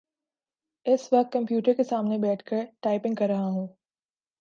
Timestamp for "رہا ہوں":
3.27-3.67